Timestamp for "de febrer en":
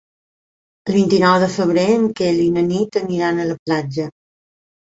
1.43-2.09